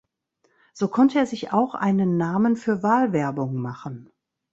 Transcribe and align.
So 0.73 0.87
konnte 0.87 1.19
er 1.19 1.27
sich 1.27 1.53
auch 1.53 1.75
einen 1.75 2.17
Namen 2.17 2.55
für 2.55 2.81
Wahlwerbung 2.81 3.53
machen. 3.57 4.09